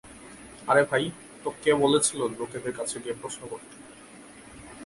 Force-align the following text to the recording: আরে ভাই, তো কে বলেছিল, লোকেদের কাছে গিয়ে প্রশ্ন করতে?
আরে 0.67 0.83
ভাই, 0.83 1.03
তো 1.43 1.49
কে 1.63 1.71
বলেছিল, 1.75 2.19
লোকেদের 2.39 2.73
কাছে 2.77 2.95
গিয়ে 3.03 3.19
প্রশ্ন 3.21 3.41
করতে? 3.47 3.75